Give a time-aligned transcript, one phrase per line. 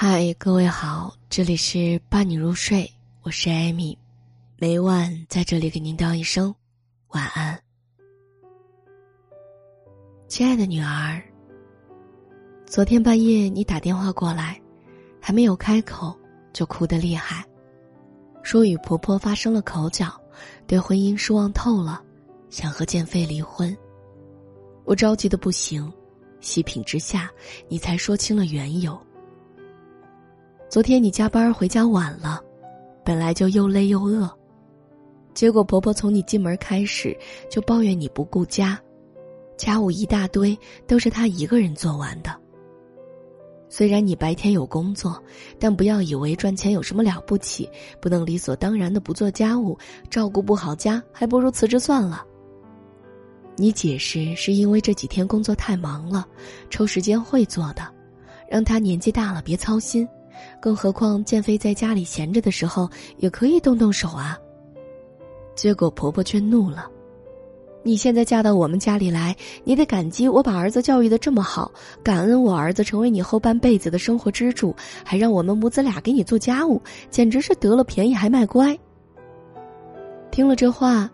[0.00, 2.88] 嗨，各位好，这里是伴你入睡，
[3.22, 3.98] 我是艾米，
[4.56, 6.54] 每晚在这里给您道一声
[7.08, 7.60] 晚安。
[10.28, 11.20] 亲爱的女儿，
[12.64, 14.62] 昨天半夜你打电话过来，
[15.20, 16.16] 还没有开口
[16.52, 17.44] 就哭得厉害，
[18.44, 20.14] 说与婆婆发生了口角，
[20.68, 22.00] 对婚姻失望透了，
[22.50, 23.76] 想和建飞离婚。
[24.84, 25.92] 我着急的不行，
[26.38, 27.28] 细品之下，
[27.66, 28.96] 你才说清了缘由。
[30.68, 32.42] 昨天你加班回家晚了，
[33.02, 34.30] 本来就又累又饿，
[35.32, 37.16] 结果婆婆从你进门开始
[37.50, 38.78] 就抱怨你不顾家，
[39.56, 42.38] 家务一大堆都是她一个人做完的。
[43.70, 45.22] 虽然你白天有工作，
[45.58, 47.66] 但不要以为赚钱有什么了不起，
[47.98, 49.76] 不能理所当然的不做家务，
[50.10, 52.22] 照顾不好家，还不如辞职算了。
[53.56, 56.28] 你解释是因为这几天工作太忙了，
[56.68, 57.82] 抽时间会做的，
[58.50, 60.06] 让她年纪大了别操心。
[60.60, 64.38] 更何况建飞在家里闲着的时候，也可以动动手啊。
[65.54, 66.88] 结果婆婆却怒了
[67.82, 71.70] ：“你现在嫁到我们家里来，你得感激我把儿子教育的这么好，
[72.02, 78.78] 感恩我儿子成为你后半辈子的生活支柱，还让我们母子俩给你做家务，简直是得了便宜还卖乖。”
[80.30, 81.10] 听了这话，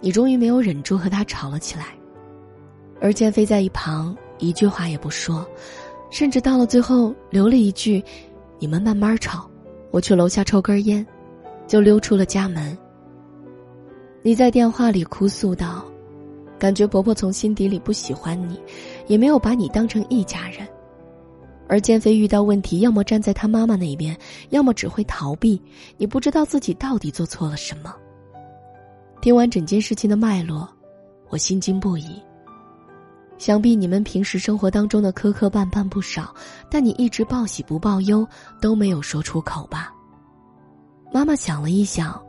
[0.00, 1.86] 你终于没有忍住和他吵了起来，
[3.00, 5.46] 而建飞在一旁一句话也不说，
[6.10, 8.04] 甚至到了最后留了一句。
[8.58, 9.48] 你们慢慢吵，
[9.90, 11.06] 我去楼下抽根烟，
[11.66, 12.76] 就溜出了家门。
[14.22, 15.84] 你在电话里哭诉道
[16.58, 18.60] ：“感觉婆婆从心底里不喜欢你，
[19.06, 20.66] 也没有把你当成一家人。”
[21.68, 24.16] 而建飞遇到问题，要么站在他妈妈那边，
[24.50, 25.60] 要么只会逃避。
[25.96, 27.94] 你不知道自己到底做错了什么。
[29.20, 30.68] 听完整件事情的脉络，
[31.28, 32.20] 我心惊不已。
[33.38, 36.34] 想必你们平时生活当中的磕磕绊绊不少，
[36.68, 38.26] 但你一直报喜不报忧，
[38.60, 39.92] 都没有说出口吧？
[41.12, 42.20] 妈妈想了一想，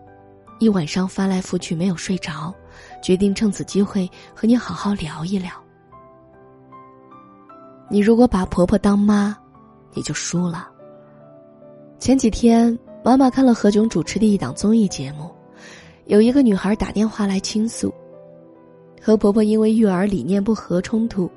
[0.60, 2.54] 一晚上翻来覆去没有睡着，
[3.02, 5.52] 决定趁此机会和你好好聊一聊。
[7.90, 9.36] 你如果把婆婆当妈，
[9.94, 10.70] 你就输了。
[11.98, 15.30] 前几天，妈妈看了何炅主持的一档综艺节目，
[16.06, 17.92] 有一个女孩打电话来倾诉。
[19.02, 21.30] 和婆婆因为育儿理念不合冲突，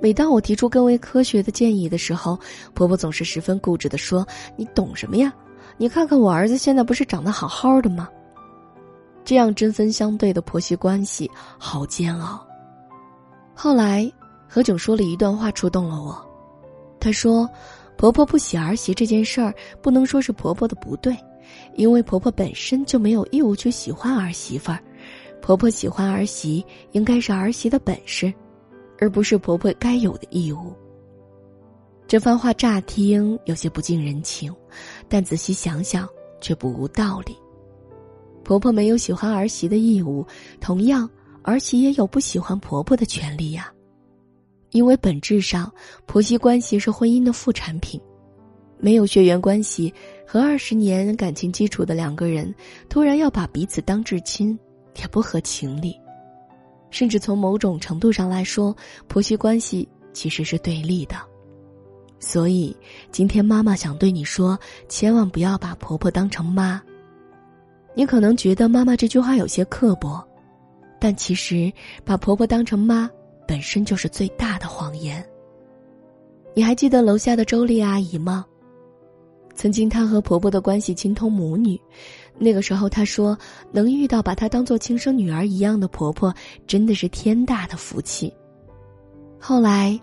[0.00, 2.38] 每当我提出更为科学的建议的时候，
[2.74, 4.26] 婆婆总是十分固执的说
[4.56, 5.32] ：“你懂什么呀？
[5.78, 8.08] 你看看我儿子现在不是长得好好的吗？”
[9.24, 12.44] 这样针锋相对的婆媳关系好煎熬。
[13.54, 14.10] 后来
[14.48, 16.20] 何炅说了一段话触动了我，
[16.98, 17.48] 他说
[17.96, 21.16] ：“婆婆不喜儿媳这件事儿不能说是婆婆的不对，
[21.76, 24.80] 因为婆婆本身就没有义务去喜欢儿媳妇儿。”
[25.42, 28.32] 婆婆喜欢儿媳，应该是儿媳的本事，
[28.98, 30.72] 而不是婆婆该有的义务。
[32.06, 34.54] 这番话乍听有些不近人情，
[35.08, 36.08] 但仔细想想
[36.40, 37.36] 却不无道理。
[38.44, 40.24] 婆婆没有喜欢儿媳的义务，
[40.60, 41.10] 同样，
[41.42, 43.72] 儿媳也有不喜欢婆婆的权利呀。
[44.70, 45.72] 因为本质上，
[46.06, 48.00] 婆媳关系是婚姻的副产品，
[48.78, 49.92] 没有血缘关系
[50.24, 52.54] 和二十年感情基础的两个人，
[52.88, 54.56] 突然要把彼此当至亲。
[54.96, 55.98] 也不合情理，
[56.90, 58.76] 甚至从某种程度上来说，
[59.08, 61.16] 婆媳关系其实是对立的。
[62.18, 62.76] 所以，
[63.10, 64.58] 今天妈妈想对你说，
[64.88, 66.80] 千万不要把婆婆当成妈。
[67.94, 70.24] 你可能觉得妈妈这句话有些刻薄，
[71.00, 71.72] 但其实
[72.04, 73.10] 把婆婆当成妈
[73.46, 75.22] 本身就是最大的谎言。
[76.54, 78.46] 你还记得楼下的周丽阿姨吗？
[79.54, 81.78] 曾经她和婆婆的关系亲通母女。
[82.38, 83.36] 那个时候，她说
[83.70, 86.34] 能遇到把她当做亲生女儿一样的婆婆，
[86.66, 88.32] 真的是天大的福气。
[89.38, 89.98] 后来，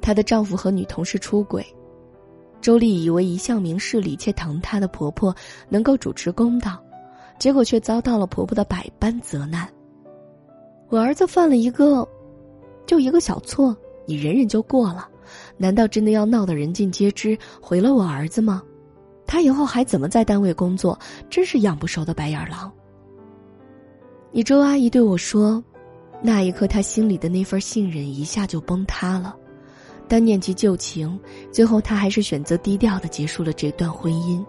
[0.00, 1.64] 她的丈夫和女同事出轨，
[2.60, 5.34] 周丽以为一向明事理且疼她的婆婆
[5.68, 6.82] 能够主持公道，
[7.38, 9.68] 结果却遭到了婆婆的百般责难。
[10.88, 12.06] 我儿子犯了一个，
[12.84, 15.08] 就一个小错，你忍忍就过了，
[15.56, 18.62] 难道真的要闹得人尽皆知，毁了我儿子吗？
[19.30, 20.98] 他以后还怎么在单位工作？
[21.30, 22.68] 真是养不熟的白眼狼。
[24.32, 25.62] 你周阿姨对我说，
[26.20, 29.36] 那一刻她心里的那份信任一下就崩塌了。
[30.08, 31.16] 但念及旧情，
[31.52, 34.44] 最后她还是选择低调的结束了这段婚姻。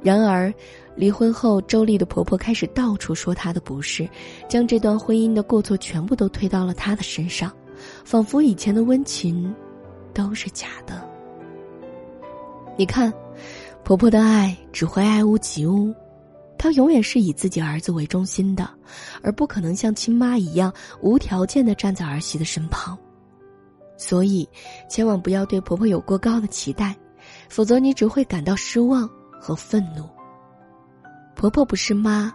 [0.00, 0.50] 然而，
[0.96, 4.08] 离婚后，周丽的婆婆开始到处说她的不是，
[4.48, 7.52] 将这段婚姻的过错全部都推到了她的身上，
[8.02, 9.54] 仿佛以前的温情
[10.14, 11.09] 都是假的。
[12.80, 13.12] 你看。
[13.84, 15.94] 婆婆的爱只会爱屋及乌，
[16.56, 18.70] 她永远是以自己儿子为中心的，
[19.22, 20.72] 而不可能像亲妈一样
[21.02, 22.96] 无条件的站在儿媳的身旁。
[23.98, 24.48] 所以，
[24.88, 26.96] 千万不要对婆婆有过高的期待，
[27.50, 29.06] 否则你只会感到失望
[29.38, 30.08] 和愤怒。
[31.36, 32.32] 婆婆不是妈，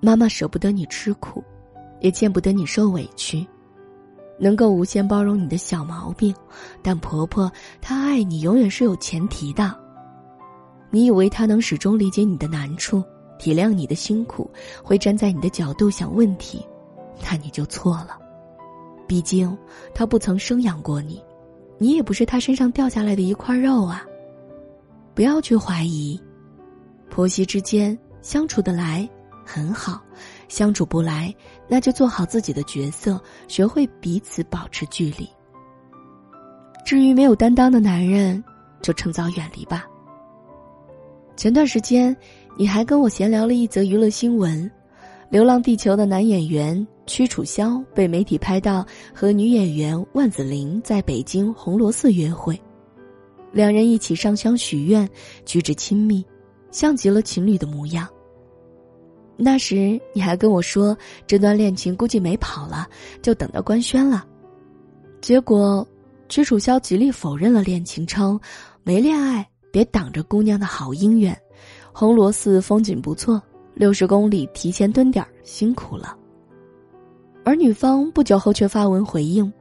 [0.00, 1.44] 妈妈舍不得你吃苦，
[2.00, 3.46] 也见不得你受委屈，
[4.42, 6.34] 能够无限包容你的小毛病，
[6.82, 7.48] 但婆婆
[7.80, 9.72] 她爱你永远是有前提的。
[10.90, 13.04] 你以为她能始终理解你的难处，
[13.38, 14.50] 体谅你的辛苦，
[14.82, 16.66] 会站在你的角度想问题，
[17.22, 18.18] 那你就错了。
[19.06, 19.56] 毕竟
[19.94, 21.22] 她不曾生养过你，
[21.78, 24.04] 你也不是她身上掉下来的一块肉啊。
[25.14, 26.20] 不要去怀疑，
[27.08, 27.96] 婆媳之间。
[28.22, 29.08] 相处得来
[29.44, 30.00] 很好，
[30.46, 31.34] 相处不来，
[31.68, 35.28] 那就做好自己的角色，学会彼此保持距离。
[36.84, 38.42] 至于没有担当的男人，
[38.82, 39.86] 就趁早远离吧。
[41.36, 42.14] 前段时间，
[42.58, 44.64] 你还跟我闲聊了一则娱乐新闻：
[45.30, 48.84] 《流浪地球》的男演员屈楚萧被媒体拍到
[49.14, 52.60] 和女演员万梓玲在北京红螺寺约会，
[53.52, 55.08] 两人一起上香许愿，
[55.46, 56.24] 举止亲密。
[56.70, 58.08] 像极了情侣的模样。
[59.42, 60.96] 那时你还跟我说，
[61.26, 62.86] 这段恋情估计没跑了，
[63.20, 64.24] 就等到官宣了。
[65.20, 65.86] 结果，
[66.28, 68.38] 屈楚萧极力否认了恋情，称
[68.84, 71.36] 没恋爱，别挡着姑娘的好姻缘。
[71.92, 73.42] 红螺寺风景不错，
[73.74, 76.16] 六十公里提前蹲点辛苦了。
[77.44, 79.52] 而女方不久后却发文回应：“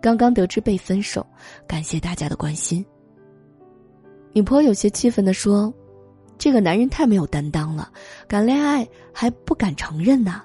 [0.00, 1.26] 刚刚得知被分手，
[1.66, 2.84] 感谢大家的关心。”
[4.32, 5.72] 女婆有些气愤的说。
[6.40, 7.92] 这个男人太没有担当了，
[8.26, 10.42] 敢恋爱还不敢承认呢。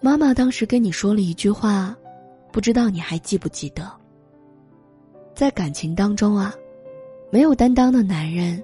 [0.00, 1.96] 妈妈当时跟你说了一句话，
[2.50, 3.88] 不知道你还记不记得？
[5.36, 6.52] 在感情当中啊，
[7.30, 8.60] 没有担当的男人，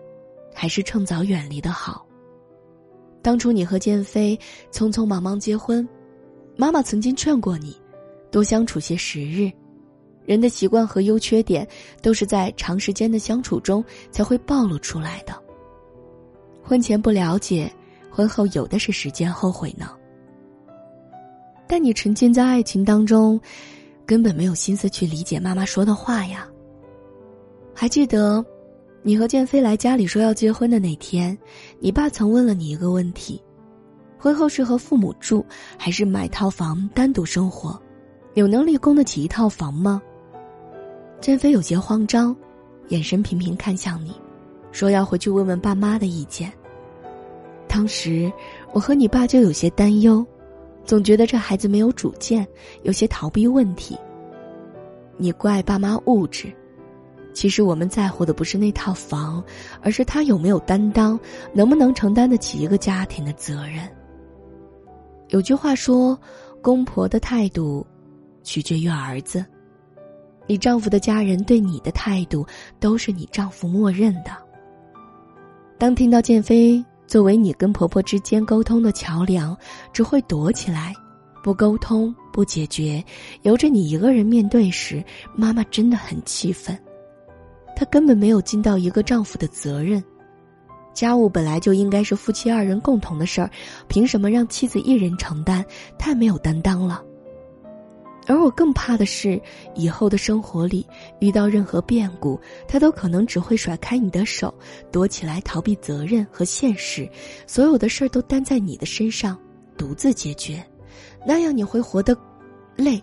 [0.52, 2.04] 还是趁早远离的好。
[3.22, 4.36] 当初你和建飞
[4.72, 5.88] 匆匆忙忙结婚，
[6.56, 7.80] 妈妈曾经劝过你，
[8.32, 9.52] 多相处些时日。
[10.24, 11.64] 人的习惯和优缺点，
[12.02, 15.45] 都是在长时间的相处中才会暴露出来的。
[16.66, 17.72] 婚前不了解，
[18.10, 19.88] 婚后有的是时间后悔呢。
[21.68, 23.40] 但你沉浸在爱情当中，
[24.04, 26.44] 根本没有心思去理解妈妈说的话呀。
[27.72, 28.44] 还记得，
[29.02, 31.38] 你和建飞来家里说要结婚的那天，
[31.78, 33.40] 你爸曾问了你一个问题：
[34.18, 35.46] 婚后是和父母住，
[35.78, 37.80] 还是买套房单独生活？
[38.34, 40.02] 有能力供得起一套房吗？
[41.20, 42.36] 建飞有些慌张，
[42.88, 44.12] 眼神频频看向你。
[44.76, 46.52] 说要回去问问爸妈的意见。
[47.66, 48.30] 当时
[48.74, 50.22] 我和你爸就有些担忧，
[50.84, 52.46] 总觉得这孩子没有主见，
[52.82, 53.96] 有些逃避问题。
[55.16, 56.52] 你怪爸妈物质，
[57.32, 59.42] 其实我们在乎的不是那套房，
[59.80, 61.18] 而是他有没有担当，
[61.54, 63.88] 能不能承担得起一个家庭的责任。
[65.30, 66.20] 有句话说，
[66.60, 67.86] 公婆的态度
[68.42, 69.42] 取决于儿子，
[70.46, 72.46] 你丈夫的家人对你的态度，
[72.78, 74.44] 都是你丈夫默认的。
[75.86, 79.56] 当听到建飞作为你跟婆婆之间沟通的桥梁，
[79.92, 80.92] 只会躲起来，
[81.44, 83.00] 不沟通不解决，
[83.42, 85.00] 由着你一个人面对时，
[85.32, 86.76] 妈妈真的很气愤。
[87.76, 90.02] 她根本没有尽到一个丈夫的责任，
[90.92, 93.48] 家务本来就应该是夫妻二人共同的事儿，
[93.86, 95.64] 凭什么让妻子一人承担？
[95.96, 97.00] 太没有担当了。
[98.26, 99.40] 而我更怕的是，
[99.74, 100.84] 以后的生活里
[101.20, 104.52] 遇到任何变故，他都可能只会甩开你的手，
[104.90, 107.08] 躲起来逃避责任和现实，
[107.46, 109.38] 所有的事儿都担在你的身上，
[109.78, 110.60] 独自解决，
[111.24, 112.16] 那样你会活得
[112.74, 113.00] 累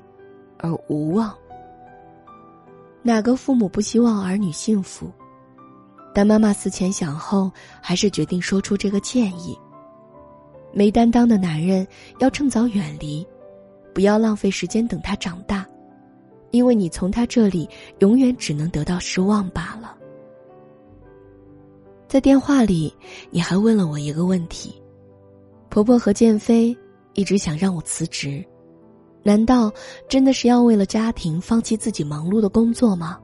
[0.57, 1.33] 而无望。
[3.01, 5.09] 哪个父母不希望儿女幸福？
[6.13, 9.57] 但妈妈思前想后，还是决定说出这个建议：
[10.73, 11.87] 没担当的男人
[12.19, 13.25] 要趁早远离。
[13.93, 15.65] 不要浪费时间等他长大，
[16.51, 17.69] 因为你从他这里
[17.99, 19.95] 永远只能得到失望罢了。
[22.07, 22.93] 在电话里，
[23.31, 24.81] 你还问了我一个问题：
[25.69, 26.75] 婆婆和建飞
[27.13, 28.43] 一直想让我辞职，
[29.23, 29.71] 难道
[30.07, 33.19] 真的是要为了家庭放弃自己忙碌的工作吗？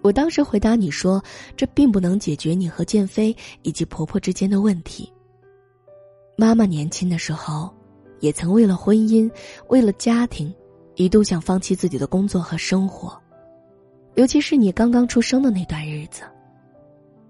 [0.00, 1.22] 我当时回答你说，
[1.56, 5.12] 这并不能解决你和建飞以及婆婆之间的问题。
[6.36, 7.72] 妈妈年轻的时候。
[8.22, 9.28] 也曾为了婚姻，
[9.66, 10.54] 为了家庭，
[10.94, 13.20] 一度想放弃自己的工作和生活，
[14.14, 16.22] 尤其是你刚刚出生的那段日子。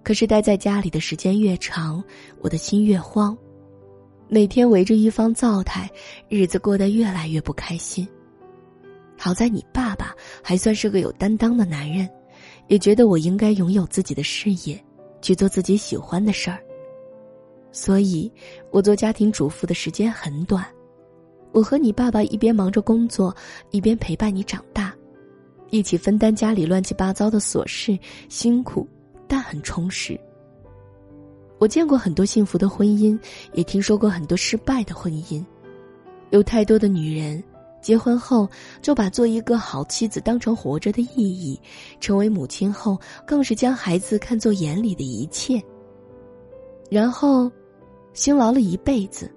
[0.03, 2.05] 可是待在家里的时间越长，
[2.43, 3.35] 我的心越慌，
[4.29, 5.91] 每天围着一方灶台，
[6.29, 8.07] 日子过得越来越不开心。
[9.17, 12.07] 好在你爸爸还算是个有担当的男人，
[12.67, 14.79] 也觉得我应该拥有自己的事业，
[15.23, 16.59] 去做自己喜欢的事儿。
[17.75, 18.31] 所以，
[18.71, 20.63] 我做家庭主妇的时间很短。
[21.53, 23.35] 我和你爸爸一边忙着工作，
[23.71, 24.95] 一边陪伴你长大，
[25.71, 28.89] 一起分担家里乱七八糟的琐事，辛苦
[29.29, 30.19] 但很充实。
[31.59, 33.19] 我见过很多幸福的婚姻，
[33.53, 35.45] 也听说过很多失败的婚姻。
[36.31, 37.45] 有太多的女人，
[37.83, 38.49] 结婚后
[38.81, 41.61] 就把做一个好妻子当成活着的意义，
[42.01, 45.63] 成为母亲后更是将孩子看作眼里的一切。
[46.91, 47.53] 然后，
[48.15, 49.31] 辛劳了一辈子，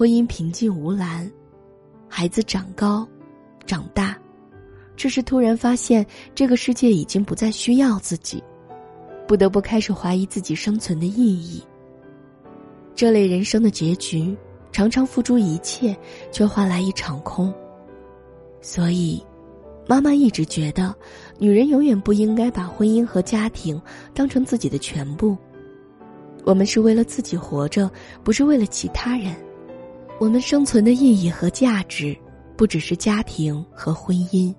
[0.00, 1.30] 婚姻平静无澜，
[2.08, 3.06] 孩子长高，
[3.66, 4.16] 长大，
[4.96, 8.42] 这时突然发现这个世界已经不再需要自己。
[9.28, 11.62] 不得不开始怀疑自己生存的意义。
[12.94, 14.34] 这类人生的结局，
[14.72, 15.94] 常常付出一切，
[16.32, 17.52] 却换来一场空。
[18.62, 19.22] 所以，
[19.86, 20.94] 妈妈一直觉得，
[21.38, 23.78] 女人永远不应该把婚姻和家庭
[24.14, 25.36] 当成自己的全部。
[26.44, 27.90] 我们是为了自己活着，
[28.24, 29.36] 不是为了其他人。
[30.20, 32.14] 我们生存的意义和价值，
[32.54, 34.54] 不只是家庭和婚姻。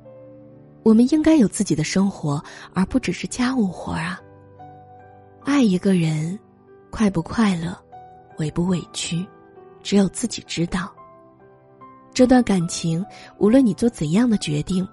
[0.81, 4.19] 我们应该有自己的生活，而不只是家务活啊。
[5.43, 6.37] 爱一个人，
[6.89, 7.77] 快不快乐，
[8.39, 9.23] 委不委屈，
[9.83, 10.91] 只有自己知道。
[12.11, 13.05] 这段感情，
[13.37, 14.85] 无论你做怎样的决定，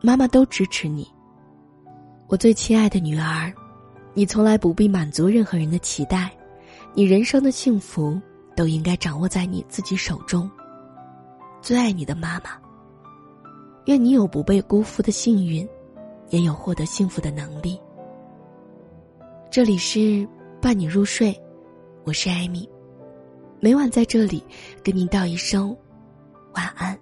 [0.00, 1.06] 妈妈都支持你。
[2.26, 3.52] 我最亲爱的女儿，
[4.14, 6.32] 你从来不必满足任何人的期待，
[6.94, 8.18] 你人生的幸福
[8.56, 10.50] 都应该掌握在你自己手中。
[11.60, 12.50] 最爱你的妈妈。
[13.84, 15.68] 愿你有不被辜负的幸运，
[16.30, 17.80] 也有获得幸福的能力。
[19.48, 20.28] 这里是
[20.60, 21.40] 伴你入睡，
[22.02, 22.68] 我是艾米，
[23.60, 24.44] 每晚在这里
[24.82, 25.76] 跟您道一声
[26.54, 26.98] 晚安。